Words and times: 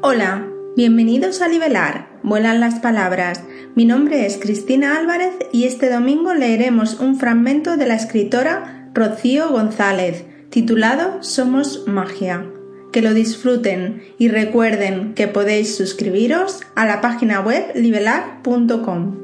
Hola, 0.00 0.46
bienvenidos 0.76 1.42
a 1.42 1.48
Libelar, 1.48 2.20
vuelan 2.22 2.60
las 2.60 2.78
palabras. 2.78 3.42
Mi 3.74 3.84
nombre 3.84 4.26
es 4.26 4.38
Cristina 4.38 4.96
Álvarez 4.96 5.34
y 5.52 5.64
este 5.64 5.90
domingo 5.90 6.34
leeremos 6.34 7.00
un 7.00 7.16
fragmento 7.16 7.76
de 7.76 7.84
la 7.88 7.96
escritora 7.96 8.90
Rocío 8.94 9.50
González, 9.50 10.24
titulado 10.50 11.20
Somos 11.24 11.88
Magia. 11.88 12.46
Que 12.92 13.02
lo 13.02 13.12
disfruten 13.12 14.04
y 14.18 14.28
recuerden 14.28 15.14
que 15.14 15.26
podéis 15.26 15.76
suscribiros 15.76 16.60
a 16.76 16.86
la 16.86 17.00
página 17.00 17.40
web 17.40 17.72
libelar.com. 17.74 19.16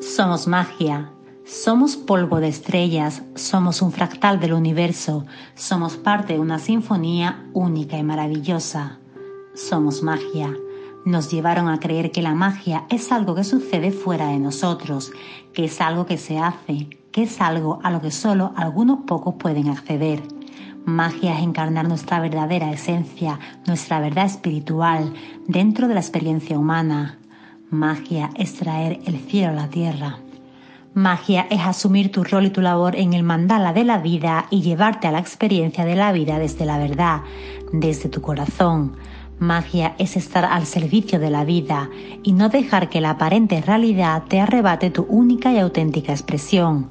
Somos 0.00 0.46
magia. 0.46 1.10
Somos 1.44 1.96
polvo 1.96 2.40
de 2.40 2.48
estrellas, 2.48 3.22
somos 3.34 3.82
un 3.82 3.92
fractal 3.92 4.40
del 4.40 4.54
universo, 4.54 5.26
somos 5.54 5.98
parte 5.98 6.34
de 6.34 6.38
una 6.38 6.58
sinfonía 6.58 7.44
única 7.52 7.98
y 7.98 8.02
maravillosa 8.02 8.99
somos 9.54 10.02
magia. 10.02 10.56
Nos 11.04 11.30
llevaron 11.30 11.68
a 11.68 11.80
creer 11.80 12.10
que 12.12 12.22
la 12.22 12.34
magia 12.34 12.84
es 12.90 13.10
algo 13.10 13.34
que 13.34 13.44
sucede 13.44 13.90
fuera 13.90 14.28
de 14.28 14.38
nosotros, 14.38 15.12
que 15.52 15.64
es 15.64 15.80
algo 15.80 16.06
que 16.06 16.18
se 16.18 16.38
hace, 16.38 16.88
que 17.10 17.22
es 17.22 17.40
algo 17.40 17.80
a 17.82 17.90
lo 17.90 18.00
que 18.00 18.10
solo 18.10 18.52
algunos 18.56 19.00
pocos 19.06 19.34
pueden 19.36 19.68
acceder. 19.68 20.22
Magia 20.84 21.36
es 21.36 21.42
encarnar 21.42 21.88
nuestra 21.88 22.20
verdadera 22.20 22.70
esencia, 22.70 23.38
nuestra 23.66 24.00
verdad 24.00 24.26
espiritual, 24.26 25.12
dentro 25.46 25.88
de 25.88 25.94
la 25.94 26.00
experiencia 26.00 26.58
humana. 26.58 27.18
Magia 27.70 28.30
es 28.34 28.54
traer 28.54 29.00
el 29.04 29.18
cielo 29.20 29.52
a 29.52 29.62
la 29.62 29.68
tierra. 29.68 30.18
Magia 30.94 31.46
es 31.50 31.60
asumir 31.60 32.10
tu 32.10 32.24
rol 32.24 32.46
y 32.46 32.50
tu 32.50 32.60
labor 32.60 32.96
en 32.96 33.12
el 33.12 33.22
mandala 33.22 33.72
de 33.72 33.84
la 33.84 33.98
vida 33.98 34.46
y 34.50 34.60
llevarte 34.60 35.06
a 35.06 35.12
la 35.12 35.20
experiencia 35.20 35.84
de 35.84 35.94
la 35.94 36.10
vida 36.10 36.40
desde 36.40 36.64
la 36.66 36.78
verdad, 36.78 37.20
desde 37.72 38.08
tu 38.08 38.20
corazón. 38.20 38.96
Magia 39.38 39.94
es 39.98 40.16
estar 40.16 40.44
al 40.44 40.66
servicio 40.66 41.20
de 41.20 41.30
la 41.30 41.44
vida 41.44 41.88
y 42.24 42.32
no 42.32 42.48
dejar 42.48 42.88
que 42.88 43.00
la 43.00 43.10
aparente 43.10 43.60
realidad 43.60 44.24
te 44.28 44.40
arrebate 44.40 44.90
tu 44.90 45.04
única 45.04 45.52
y 45.52 45.58
auténtica 45.58 46.10
expresión. 46.10 46.90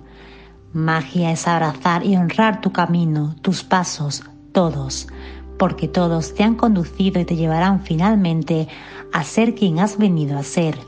Magia 0.71 1.31
es 1.31 1.45
abrazar 1.45 2.05
y 2.05 2.15
honrar 2.15 2.61
tu 2.61 2.71
camino, 2.71 3.35
tus 3.41 3.65
pasos, 3.65 4.23
todos, 4.53 5.09
porque 5.57 5.89
todos 5.89 6.33
te 6.35 6.43
han 6.43 6.55
conducido 6.55 7.19
y 7.19 7.25
te 7.25 7.35
llevarán 7.35 7.81
finalmente 7.81 8.69
a 9.11 9.25
ser 9.25 9.55
quien 9.55 9.79
has 9.79 9.97
venido 9.97 10.37
a 10.37 10.43
ser. 10.43 10.79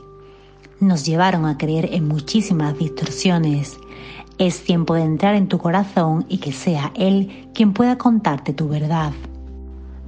Nos 0.82 1.06
llevaron 1.06 1.46
a 1.46 1.58
creer 1.58 1.90
en 1.92 2.08
muchísimas 2.08 2.76
distorsiones. 2.76 3.76
Es 4.38 4.64
tiempo 4.64 4.96
de 4.96 5.02
entrar 5.02 5.36
en 5.36 5.46
tu 5.46 5.58
corazón 5.58 6.26
y 6.28 6.38
que 6.38 6.50
sea 6.50 6.90
Él 6.96 7.48
quien 7.54 7.72
pueda 7.72 7.98
contarte 7.98 8.52
tu 8.52 8.68
verdad. 8.68 9.12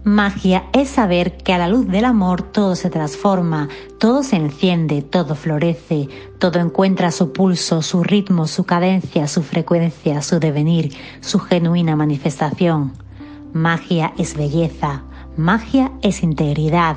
Magia 0.02 0.64
es 0.72 0.88
saber 0.88 1.36
que 1.36 1.52
a 1.52 1.58
la 1.58 1.68
luz 1.68 1.86
del 1.86 2.04
amor 2.04 2.42
todo 2.42 2.74
se 2.74 2.90
transforma, 2.90 3.68
todo 4.00 4.24
se 4.24 4.34
enciende, 4.34 5.02
todo 5.02 5.36
florece, 5.36 6.08
todo 6.40 6.58
encuentra 6.58 7.12
su 7.12 7.32
pulso, 7.32 7.80
su 7.80 8.02
ritmo, 8.02 8.48
su 8.48 8.64
cadencia, 8.64 9.28
su 9.28 9.44
frecuencia, 9.44 10.22
su 10.22 10.40
devenir, 10.40 10.92
su 11.20 11.38
genuina 11.38 11.94
manifestación. 11.94 12.94
Magia 13.52 14.12
es 14.18 14.36
belleza, 14.36 15.04
magia 15.36 15.92
es 16.02 16.22
integridad, 16.22 16.96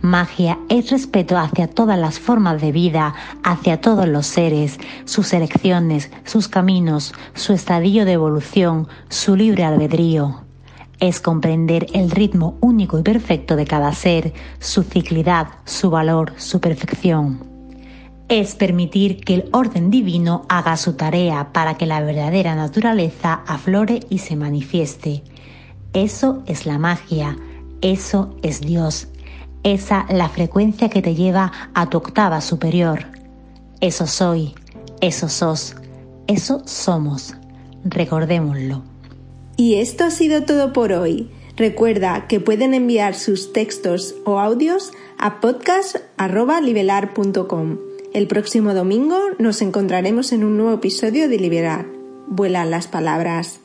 magia 0.00 0.58
es 0.68 0.90
respeto 0.90 1.36
hacia 1.36 1.68
todas 1.68 1.98
las 1.98 2.18
formas 2.18 2.60
de 2.60 2.72
vida, 2.72 3.14
hacia 3.42 3.80
todos 3.80 4.08
los 4.08 4.26
seres, 4.26 4.78
sus 5.04 5.32
elecciones, 5.32 6.10
sus 6.24 6.48
caminos, 6.48 7.14
su 7.34 7.52
estadio 7.52 8.04
de 8.04 8.12
evolución, 8.12 8.88
su 9.08 9.36
libre 9.36 9.64
albedrío 9.64 10.44
es 11.00 11.20
comprender 11.20 11.86
el 11.92 12.10
ritmo 12.10 12.56
único 12.60 12.98
y 12.98 13.02
perfecto 13.02 13.56
de 13.56 13.66
cada 13.66 13.92
ser, 13.92 14.32
su 14.58 14.82
ciclidad, 14.82 15.48
su 15.64 15.90
valor, 15.90 16.32
su 16.36 16.60
perfección. 16.60 17.44
Es 18.28 18.54
permitir 18.54 19.20
que 19.22 19.34
el 19.34 19.48
orden 19.52 19.90
divino 19.90 20.46
haga 20.48 20.76
su 20.76 20.94
tarea 20.94 21.52
para 21.52 21.74
que 21.74 21.86
la 21.86 22.00
verdadera 22.00 22.54
naturaleza 22.54 23.42
aflore 23.46 24.00
y 24.08 24.18
se 24.18 24.36
manifieste. 24.36 25.22
Eso 25.92 26.42
es 26.46 26.64
la 26.64 26.78
magia, 26.78 27.36
eso 27.84 28.34
es 28.42 28.60
Dios, 28.62 29.06
esa 29.62 30.06
la 30.08 30.28
frecuencia 30.30 30.88
que 30.88 31.02
te 31.02 31.14
lleva 31.14 31.52
a 31.74 31.90
tu 31.90 31.98
octava 31.98 32.40
superior. 32.40 33.00
Eso 33.82 34.06
soy, 34.06 34.54
eso 35.02 35.28
sos, 35.28 35.76
eso 36.26 36.62
somos. 36.64 37.34
Recordémoslo. 37.84 38.82
Y 39.58 39.74
esto 39.74 40.04
ha 40.04 40.10
sido 40.10 40.44
todo 40.44 40.72
por 40.72 40.92
hoy. 40.92 41.28
Recuerda 41.58 42.26
que 42.26 42.40
pueden 42.40 42.72
enviar 42.72 43.14
sus 43.14 43.52
textos 43.52 44.14
o 44.24 44.40
audios 44.40 44.92
a 45.18 45.40
podcast.libelar.com. 45.40 47.78
El 48.14 48.26
próximo 48.28 48.72
domingo 48.72 49.18
nos 49.38 49.60
encontraremos 49.60 50.32
en 50.32 50.44
un 50.44 50.56
nuevo 50.56 50.72
episodio 50.72 51.28
de 51.28 51.38
Liberar. 51.38 51.84
Vuelan 52.28 52.70
las 52.70 52.88
palabras. 52.88 53.60